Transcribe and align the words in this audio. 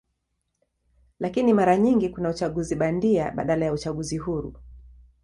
Lakini 1.19 1.53
mara 1.53 1.77
nyingi 1.77 2.09
kuna 2.09 2.29
uchaguzi 2.29 2.75
bandia 2.75 3.31
badala 3.31 3.65
ya 3.65 3.73
uchaguzi 3.73 4.17
huru. 4.17 4.53